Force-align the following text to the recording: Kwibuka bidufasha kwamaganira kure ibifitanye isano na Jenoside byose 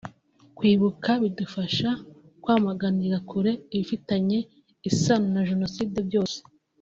Kwibuka 0.57 1.09
bidufasha 1.21 1.89
kwamaganira 2.41 3.17
kure 3.29 3.51
ibifitanye 3.75 4.37
isano 4.89 5.27
na 5.35 5.41
Jenoside 5.49 5.97
byose 6.07 6.37